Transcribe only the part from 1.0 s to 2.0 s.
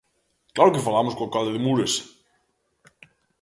co alcalde de Muras!